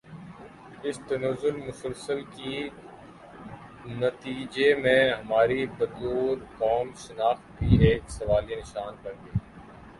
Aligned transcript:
اس 0.83 0.99
تنزل 1.07 1.57
مسلسل 1.57 2.21
کے 2.37 2.61
نتیجے 3.99 4.73
میں 4.75 5.03
ہماری 5.11 5.65
بطور 5.77 6.37
قوم 6.57 6.89
شناخت 6.97 7.59
بھی 7.59 7.77
ایک 7.87 8.09
سوالیہ 8.09 8.57
نشان 8.57 8.95
بن 9.03 9.23
گئی 9.25 9.39